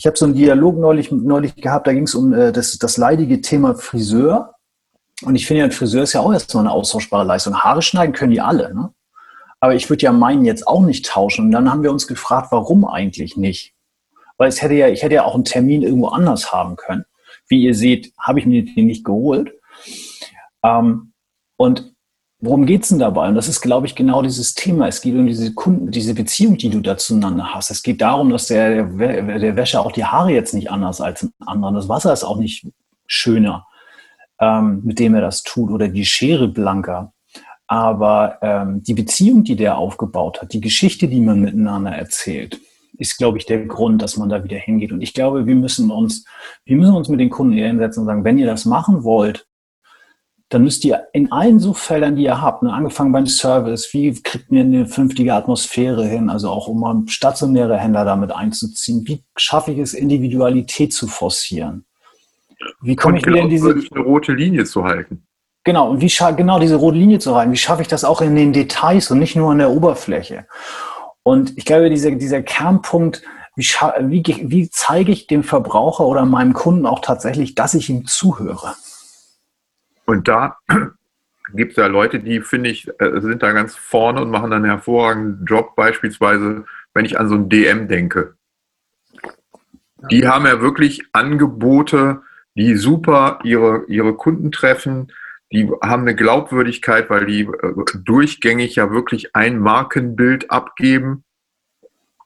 [0.00, 2.96] Ich habe so einen Dialog neulich, neulich gehabt, da ging es um äh, das, das
[2.96, 4.54] leidige Thema Friseur.
[5.24, 7.54] Und ich finde ja, ein Friseur ist ja auch erstmal eine austauschbare Leistung.
[7.54, 8.94] Haare schneiden können die alle, ne?
[9.60, 11.44] Aber ich würde ja meinen jetzt auch nicht tauschen.
[11.44, 13.74] Und dann haben wir uns gefragt, warum eigentlich nicht?
[14.38, 17.04] Weil es hätte ja, ich hätte ja auch einen Termin irgendwo anders haben können.
[17.46, 19.52] Wie ihr seht, habe ich mir den nicht geholt.
[20.64, 21.12] Ähm,
[21.58, 21.89] und
[22.40, 23.28] worum geht es denn dabei?
[23.28, 24.88] Und das ist, glaube ich, genau dieses Thema.
[24.88, 27.70] Es geht um diese Kunden, diese Beziehung, die du da zueinander hast.
[27.70, 31.22] Es geht darum, dass der, der, der Wäsche auch die Haare jetzt nicht anders als
[31.22, 31.72] ein anderer.
[31.72, 32.66] Das Wasser ist auch nicht
[33.06, 33.66] schöner,
[34.40, 37.12] ähm, mit dem er das tut, oder die Schere blanker.
[37.66, 42.58] Aber ähm, die Beziehung, die der aufgebaut hat, die Geschichte, die man miteinander erzählt,
[42.98, 44.92] ist, glaube ich, der Grund, dass man da wieder hingeht.
[44.92, 46.24] Und ich glaube, wir müssen uns,
[46.64, 49.46] wir müssen uns mit den Kunden eher hinsetzen und sagen, wenn ihr das machen wollt,
[50.50, 54.12] dann müsst ihr in allen so Feldern, die ihr habt, ne, angefangen beim Service, wie
[54.20, 59.22] kriegt mir eine vernünftige Atmosphäre hin, also auch um mal stationäre Händler damit einzuziehen, wie
[59.36, 61.84] schaffe ich es, Individualität zu forcieren?
[62.82, 65.22] Wie komme ich wieder in diese eine rote Linie zu halten?
[65.62, 67.52] Genau, und wie genau diese rote Linie zu halten?
[67.52, 70.46] Wie schaffe ich das auch in den Details und nicht nur an der Oberfläche?
[71.22, 73.22] Und ich glaube, dieser, dieser Kernpunkt,
[73.54, 78.06] wie, wie, wie zeige ich dem Verbraucher oder meinem Kunden auch tatsächlich, dass ich ihm
[78.06, 78.74] zuhöre?
[80.10, 80.58] Und da
[81.54, 84.64] gibt es ja Leute, die, finde ich, äh, sind da ganz vorne und machen einen
[84.64, 88.34] hervorragenden Job, beispielsweise, wenn ich an so ein DM denke.
[90.10, 92.22] Die haben ja wirklich Angebote,
[92.56, 95.12] die super ihre, ihre Kunden treffen.
[95.52, 101.22] Die haben eine Glaubwürdigkeit, weil die äh, durchgängig ja wirklich ein Markenbild abgeben.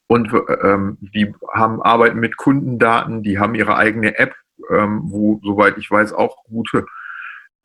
[0.06, 4.34] Und ähm, die haben arbeiten mit Kundendaten, die haben ihre eigene App,
[4.70, 6.86] ähm, wo, soweit ich weiß, auch gute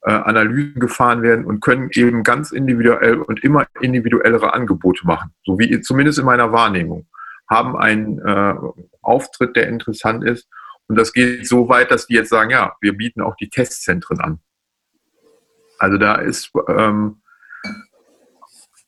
[0.03, 5.59] äh, Analysen gefahren werden und können eben ganz individuell und immer individuellere Angebote machen, so
[5.59, 7.07] wie zumindest in meiner Wahrnehmung,
[7.49, 8.55] haben einen äh,
[9.01, 10.47] Auftritt, der interessant ist.
[10.88, 14.19] Und das geht so weit, dass die jetzt sagen, ja, wir bieten auch die Testzentren
[14.19, 14.39] an.
[15.79, 17.21] Also da ist, ähm,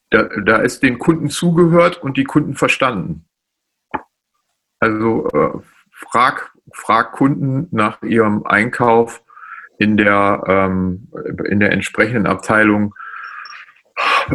[0.10, 3.28] da, da ist den Kunden zugehört und die Kunden verstanden.
[4.80, 5.60] Also äh,
[5.92, 9.24] frag, frag Kunden nach ihrem Einkauf,
[9.82, 11.08] in der, ähm,
[11.46, 12.94] in der entsprechenden Abteilung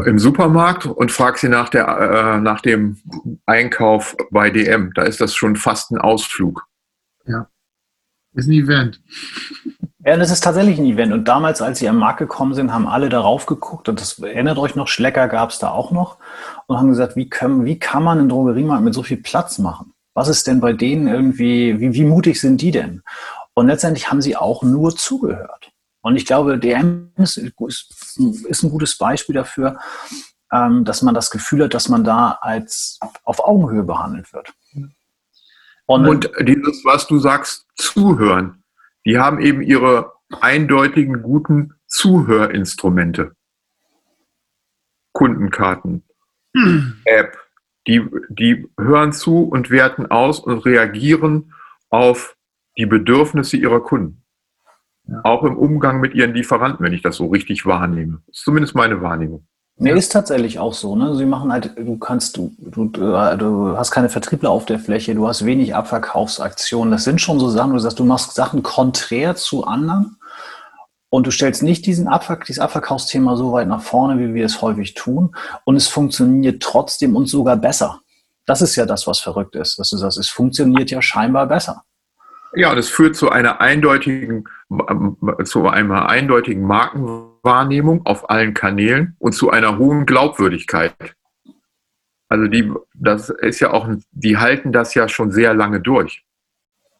[0.05, 2.99] im Supermarkt und frag sie nach, der, äh, nach dem
[3.47, 4.93] Einkauf bei DM.
[4.95, 6.67] Da ist das schon fast ein Ausflug.
[7.27, 7.49] Ja,
[8.35, 9.01] ist ein Event.
[10.05, 11.13] Ja, das ist tatsächlich ein Event.
[11.13, 13.89] Und damals, als sie am Markt gekommen sind, haben alle darauf geguckt.
[13.89, 16.19] Und das erinnert euch noch, Schlecker gab es da auch noch.
[16.67, 19.93] Und haben gesagt, wie, können, wie kann man einen Drogeriemarkt mit so viel Platz machen?
[20.15, 23.03] Was ist denn bei denen irgendwie, wie, wie mutig sind die denn?
[23.57, 25.73] Und letztendlich haben sie auch nur zugehört.
[26.03, 29.79] Und ich glaube, DM ist, ist ein gutes Beispiel dafür,
[30.53, 34.53] ähm, dass man das Gefühl hat, dass man da als auf Augenhöhe behandelt wird.
[35.87, 38.63] Und, Und dieses, was du sagst, zuhören,
[39.07, 43.35] die haben eben ihre eindeutigen guten Zuhörinstrumente.
[45.13, 46.05] Kundenkarten,
[47.07, 47.39] App,
[47.87, 51.55] die, die hören zu und werten aus und reagieren
[51.89, 52.36] auf
[52.77, 54.23] die Bedürfnisse ihrer Kunden.
[55.09, 55.21] Ja.
[55.25, 58.23] Auch im Umgang mit ihren Lieferanten, wenn ich das so richtig wahrnehme.
[58.27, 59.47] Das ist zumindest meine Wahrnehmung.
[59.79, 60.97] Nee, ist tatsächlich auch so.
[60.97, 61.15] Ne?
[61.17, 65.29] Sie machen halt, du kannst, du, du, du hast keine Vertriebler auf der Fläche, du
[65.29, 66.91] hast wenig Abverkaufsaktionen.
[66.91, 70.17] Das sind schon so Sachen, du sagst, du machst Sachen konträr zu anderen
[71.11, 74.63] und du stellst nicht diesen Abver dieses Abverkaufsthema so weit nach vorne, wie wir es
[74.63, 75.37] häufig tun.
[75.65, 78.01] Und es funktioniert trotzdem und sogar besser.
[78.47, 81.83] Das ist ja das, was verrückt ist, dass du sagst, es funktioniert ja scheinbar besser.
[82.57, 84.49] Ja, und es führt zu einer eindeutigen,
[85.45, 90.95] zu einer eindeutigen Markenwahrnehmung auf allen Kanälen und zu einer hohen Glaubwürdigkeit.
[92.29, 96.25] Also die, das ist ja auch, die halten das ja schon sehr lange durch.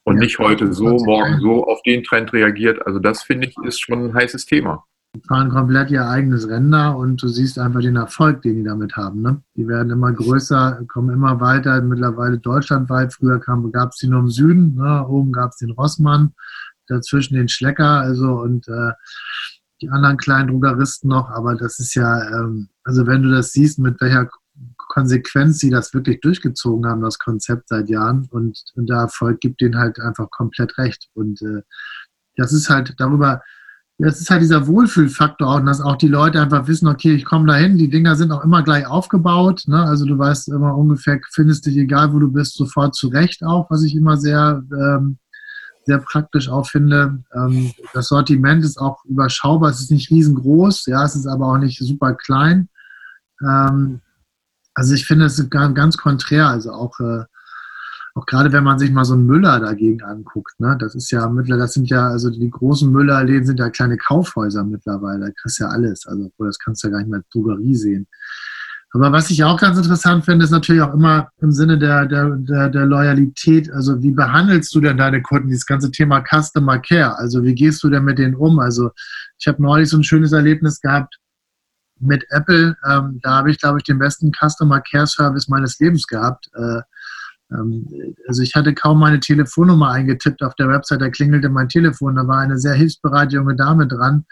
[0.05, 2.87] Und ja, nicht heute so, morgen so auf den Trend reagiert.
[2.87, 4.85] Also das finde ich ist schon ein heißes Thema
[5.27, 9.23] fahren komplett ihr eigenes Render und du siehst einfach den Erfolg, den die damit haben.
[9.23, 9.43] Ne?
[9.57, 13.15] Die werden immer größer, kommen immer weiter, mittlerweile deutschlandweit.
[13.15, 15.07] Früher gab es die nur im Süden, ne?
[15.07, 16.35] oben gab es den Rossmann,
[16.87, 18.93] dazwischen den Schlecker, also und äh,
[19.83, 23.79] die anderen kleinen Drogeristen noch, aber das ist ja, ähm, also wenn du das siehst,
[23.79, 24.29] mit welcher
[24.89, 29.61] Konsequenz sie das wirklich durchgezogen haben, das Konzept seit Jahren und, und der Erfolg gibt
[29.61, 31.63] denen halt einfach komplett recht und äh,
[32.37, 33.43] das ist halt darüber,
[33.99, 37.47] das ist halt dieser Wohlfühlfaktor auch, dass auch die Leute einfach wissen, okay, ich komme
[37.47, 39.65] dahin, die Dinger sind auch immer gleich aufgebaut.
[39.67, 39.83] Ne?
[39.83, 43.83] Also du weißt immer ungefähr, findest dich, egal wo du bist, sofort zurecht auch, was
[43.85, 45.19] ich immer sehr, ähm,
[45.87, 47.23] sehr praktisch auch finde.
[47.35, 51.59] Ähm, das Sortiment ist auch überschaubar, es ist nicht riesengroß, ja, es ist aber auch
[51.59, 52.69] nicht super klein.
[53.43, 54.01] Ähm,
[54.75, 56.49] Also ich finde es ganz konträr.
[56.49, 57.25] Also auch, äh,
[58.17, 61.29] auch gerade wenn man sich mal so einen Müller dagegen anguckt, ne, das ist ja
[61.29, 65.27] mittlerweile, das sind ja, also die großen Müllerläden sind ja kleine Kaufhäuser mittlerweile.
[65.27, 66.07] Da kriegst du ja alles.
[66.07, 68.07] Also das kannst du ja gar nicht mehr als Drogerie sehen.
[68.93, 72.31] Aber was ich auch ganz interessant finde, ist natürlich auch immer im Sinne der, der,
[72.37, 73.71] der, der Loyalität.
[73.71, 75.49] Also wie behandelst du denn deine Kunden?
[75.49, 77.19] Dieses ganze Thema Customer Care.
[77.19, 78.59] Also wie gehst du denn mit denen um?
[78.61, 78.93] Also
[79.39, 81.19] ich habe neulich so ein schönes Erlebnis gehabt
[82.01, 82.77] mit Apple.
[82.89, 86.49] Ähm, da habe ich, glaube ich, den besten Customer Care Service meines Lebens gehabt.
[86.55, 86.81] Äh,
[87.49, 92.27] also ich hatte kaum meine Telefonnummer eingetippt auf der Website, da klingelte mein Telefon, da
[92.27, 94.25] war eine sehr hilfsbereite junge Dame dran,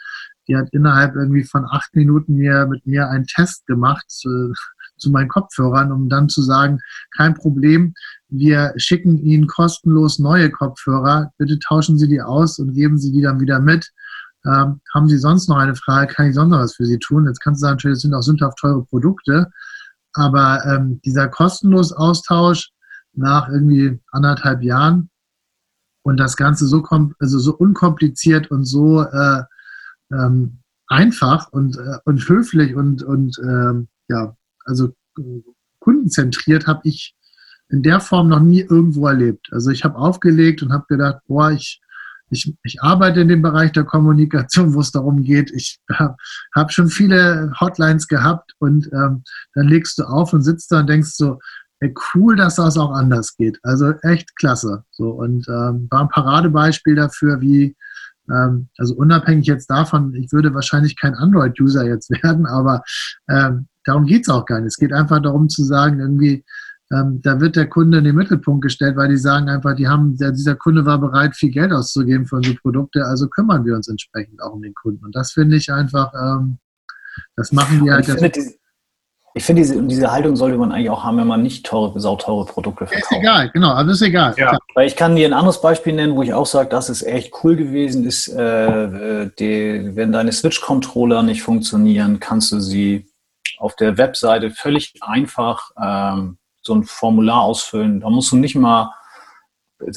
[0.49, 4.53] die hat innerhalb irgendwie von acht Minuten mir mit mir einen Test gemacht zu,
[4.97, 6.81] zu meinen Kopfhörern, um dann zu sagen,
[7.17, 7.95] kein Problem,
[8.29, 13.23] wir schicken Ihnen kostenlos neue Kopfhörer, bitte tauschen Sie die aus und geben Sie die
[13.23, 13.91] dann wieder mit.
[14.45, 16.13] Ähm, haben Sie sonst noch eine Frage?
[16.13, 17.27] Kann ich sonst noch was für Sie tun?
[17.27, 19.51] Jetzt kannst du sagen, das sind auch sündhaft teure Produkte,
[20.13, 22.71] aber ähm, dieser kostenlos Austausch
[23.17, 25.11] nach irgendwie anderthalb Jahren
[26.03, 26.85] und das Ganze so,
[27.19, 29.43] also so unkompliziert und so äh,
[30.13, 35.43] ähm, einfach und, äh, und höflich und, und ähm, ja, also äh,
[35.79, 37.15] kundenzentriert habe ich
[37.71, 39.49] in der Form noch nie irgendwo erlebt.
[39.51, 41.81] Also ich habe aufgelegt und habe gedacht, boah, ich,
[42.31, 45.51] ich, ich arbeite in dem Bereich der Kommunikation, wo es darum geht.
[45.53, 46.17] Ich habe
[46.55, 49.25] hab schon viele Hotlines gehabt und ähm,
[49.55, 51.39] dann legst du auf und sitzt da und denkst so,
[52.15, 53.59] cool, dass das auch anders geht.
[53.63, 54.85] Also echt klasse.
[54.91, 57.77] So und ähm, war ein Paradebeispiel dafür, wie
[58.31, 62.83] ähm, also unabhängig jetzt davon, ich würde wahrscheinlich kein Android-User jetzt werden, aber
[63.29, 64.69] ähm, darum geht es auch gar nicht.
[64.69, 66.45] Es geht einfach darum zu sagen, irgendwie,
[66.93, 70.17] ähm, da wird der Kunde in den Mittelpunkt gestellt, weil die sagen einfach, die haben,
[70.17, 73.89] der, dieser Kunde war bereit, viel Geld auszugeben für unsere Produkte, also kümmern wir uns
[73.89, 75.05] entsprechend auch um den Kunden.
[75.05, 76.59] Und das finde ich einfach, ähm,
[77.37, 78.09] das machen wir halt.
[78.09, 78.55] Ich finde,
[79.35, 83.13] diese, diese Haltung sollte man eigentlich auch haben, wenn man nicht teure, sauteure Produkte verkauft.
[83.13, 84.35] Ist egal, genau, also ist egal.
[84.37, 84.57] Ja.
[84.75, 87.33] Weil ich kann dir ein anderes Beispiel nennen, wo ich auch sage, das ist echt
[87.43, 93.07] cool gewesen, ist, äh, die, wenn deine Switch-Controller nicht funktionieren, kannst du sie
[93.59, 98.01] auf der Webseite völlig einfach ähm, so ein Formular ausfüllen.
[98.01, 98.93] Da musst du nicht mal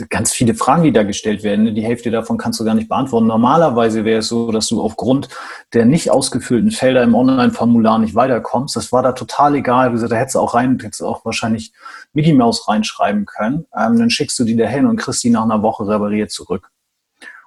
[0.09, 1.65] ganz viele Fragen, die da gestellt werden.
[1.65, 1.73] Ne?
[1.73, 3.27] Die Hälfte davon kannst du gar nicht beantworten.
[3.27, 5.29] Normalerweise wäre es so, dass du aufgrund
[5.73, 8.75] der nicht ausgefüllten Felder im Online-Formular nicht weiterkommst.
[8.75, 9.95] Das war da total egal.
[9.95, 11.73] Da hättest du auch rein, hättest du auch wahrscheinlich
[12.13, 13.65] Mickey Mouse reinschreiben können.
[13.75, 16.69] Ähm, dann schickst du die dahin und kriegst die nach einer Woche repariert zurück.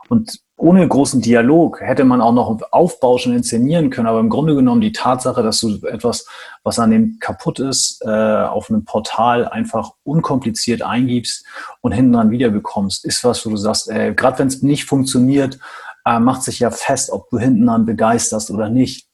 [0.08, 4.82] Und ohne großen Dialog hätte man auch noch aufbauschen inszenieren können, aber im Grunde genommen
[4.82, 6.26] die Tatsache, dass du etwas,
[6.62, 11.46] was an dem kaputt ist, äh, auf einem Portal einfach unkompliziert eingibst
[11.80, 15.58] und hinten dran wiederbekommst, ist was, wo du sagst, äh, gerade wenn es nicht funktioniert,
[16.04, 19.08] äh, macht sich ja fest, ob du hinten dran begeisterst oder nicht.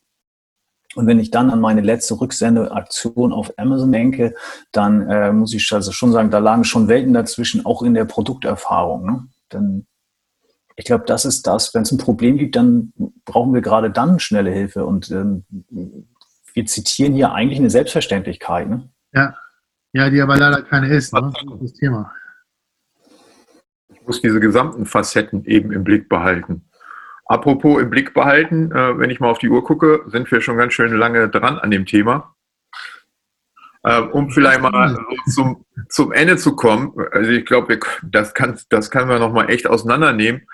[0.97, 4.35] Und wenn ich dann an meine letzte Rücksendeaktion auf Amazon denke,
[4.73, 8.07] dann äh, muss ich also schon sagen, da lagen schon Welten dazwischen, auch in der
[8.07, 9.07] Produkterfahrung.
[9.07, 9.29] Ne?
[9.53, 9.87] Denn
[10.77, 11.75] ich glaube, das ist das.
[11.75, 12.93] Wenn es ein Problem gibt, dann
[13.25, 14.85] brauchen wir gerade dann schnelle Hilfe.
[14.85, 15.45] Und ähm,
[16.53, 18.69] wir zitieren hier eigentlich eine Selbstverständlichkeit.
[18.69, 18.89] Ne?
[19.13, 19.35] Ja.
[19.93, 21.15] ja, die aber leider keine ist.
[21.15, 21.33] Ne?
[21.61, 22.13] Das Thema.
[23.93, 26.69] Ich muss diese gesamten Facetten eben im Blick behalten.
[27.25, 30.59] Apropos im Blick behalten, äh, wenn ich mal auf die Uhr gucke, sind wir schon
[30.59, 32.37] ganz schön lange dran an dem Thema.
[33.83, 34.99] Ähm, um vielleicht mal
[35.33, 39.67] zum, zum Ende zu kommen, also ich glaube, das kann, das kann man nochmal echt
[39.67, 40.47] auseinandernehmen.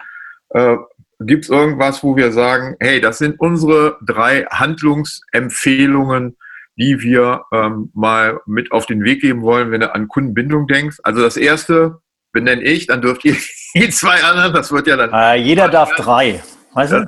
[0.55, 0.77] Äh,
[1.21, 6.37] Gibt es irgendwas, wo wir sagen, hey, das sind unsere drei Handlungsempfehlungen,
[6.77, 10.99] die wir ähm, mal mit auf den Weg geben wollen, wenn du an Kundenbindung denkst?
[11.05, 12.01] Also das erste
[12.33, 13.37] benenne ich, dann dürft ihr
[13.75, 15.12] die zwei anderen, das wird ja dann.
[15.12, 16.43] Äh, jeder darf drei.
[16.73, 17.07] Weißt du?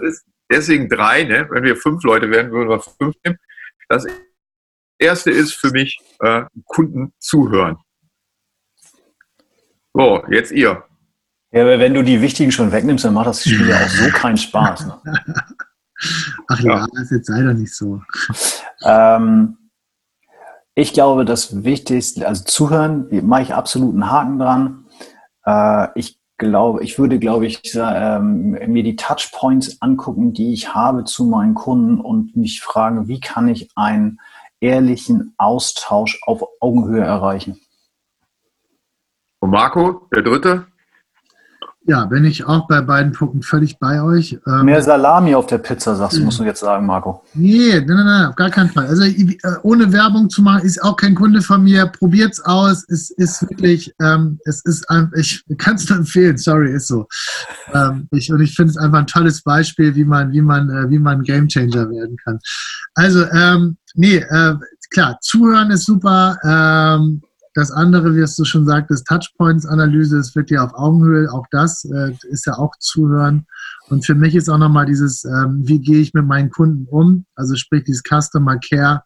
[0.51, 1.49] deswegen drei, ne?
[1.51, 3.39] wenn wir fünf Leute wären, würden wir fünf nehmen.
[3.89, 4.07] Das
[4.99, 7.79] erste ist für mich äh, Kunden zuhören.
[9.93, 10.85] So, jetzt ihr.
[11.55, 14.09] Ja, aber wenn du die wichtigen schon wegnimmst, dann macht das Spiel ja auch so
[14.13, 14.87] keinen Spaß.
[14.87, 15.01] Ne?
[16.49, 18.03] Ach ja, ja, das jetzt leider nicht so.
[18.83, 19.57] Ähm,
[20.75, 24.87] ich glaube, das Wichtigste, also zuhören, mache ich absolut einen Haken dran.
[25.47, 31.05] Äh, ich glaube, ich würde, glaube ich, ähm, mir die Touchpoints angucken, die ich habe
[31.05, 34.19] zu meinen Kunden und mich fragen, wie kann ich einen
[34.59, 37.61] ehrlichen Austausch auf Augenhöhe erreichen.
[39.39, 40.67] Und Marco, der dritte?
[41.87, 44.39] Ja, bin ich auch bei beiden Punkten völlig bei euch.
[44.47, 47.23] Ähm, Mehr Salami auf der Pizza, sagst du, musst du jetzt sagen, Marco.
[47.35, 48.87] Nee, nein, nein, nein, auf gar keinen Fall.
[48.87, 51.85] Also äh, ohne Werbung zu machen, ist auch kein Kunde von mir.
[51.85, 52.87] Probiert's aus.
[52.89, 57.07] Es ist wirklich, ähm, es ist ein, ich kann es nur empfehlen, sorry, ist so.
[57.75, 60.89] Ähm, ich, und ich finde es einfach ein tolles Beispiel, wie man, wie man, äh,
[60.89, 62.39] wie man Gamechanger werden kann.
[62.95, 64.55] Also, ähm, nee, äh,
[64.91, 66.39] klar, zuhören ist super.
[66.45, 67.21] Ähm,
[67.55, 71.33] das andere, wie du schon sagtest, Touchpoints-Analyse ist wirklich auf Augenhöhe.
[71.33, 73.47] Auch das äh, ist ja auch Zuhören.
[73.89, 77.27] Und für mich ist auch nochmal dieses, ähm, wie gehe ich mit meinen Kunden um?
[77.37, 79.05] Also sprich dieses Customer Care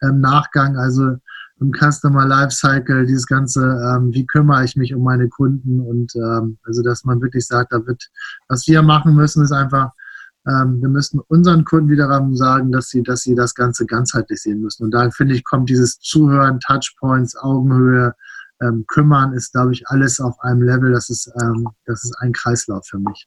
[0.00, 1.16] im Nachgang, also
[1.60, 5.80] im Customer Lifecycle, dieses ganze, ähm, wie kümmere ich mich um meine Kunden?
[5.80, 8.02] Und ähm, also, dass man wirklich sagt, da wird,
[8.48, 10.00] was wir machen müssen, ist einfach ähm,
[10.46, 14.84] wir müssen unseren Kunden wiederum sagen, dass sie, dass sie das Ganze ganzheitlich sehen müssen.
[14.84, 18.14] Und da finde ich, kommt dieses Zuhören, Touchpoints, Augenhöhe,
[18.60, 20.92] ähm, Kümmern, ist, glaube ich, alles auf einem Level.
[20.92, 23.26] Das ist, ähm, das ist ein Kreislauf für mich.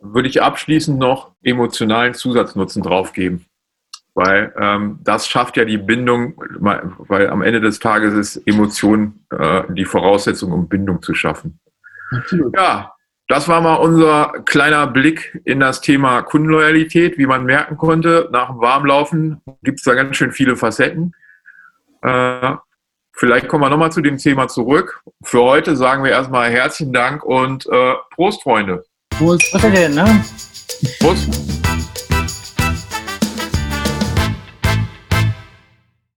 [0.00, 3.46] Würde ich abschließend noch emotionalen Zusatznutzen draufgeben.
[4.14, 9.62] Weil ähm, das schafft ja die Bindung, weil am Ende des Tages ist Emotion äh,
[9.72, 11.60] die Voraussetzung, um Bindung zu schaffen.
[12.10, 12.56] Absolut.
[12.56, 12.92] Ja,
[13.30, 17.16] das war mal unser kleiner Blick in das Thema Kundenloyalität.
[17.16, 21.14] Wie man merken konnte, nach dem Warmlaufen gibt es da ganz schön viele Facetten.
[22.02, 22.54] Äh,
[23.12, 25.04] vielleicht kommen wir nochmal zu dem Thema zurück.
[25.22, 28.82] Für heute sagen wir erstmal herzlichen Dank und äh, Prost, Freunde.
[29.10, 29.54] Prost.
[29.54, 30.24] Was denn, ne?
[30.98, 31.28] Prost.